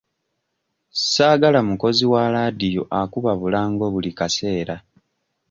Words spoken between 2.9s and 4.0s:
akuba bulango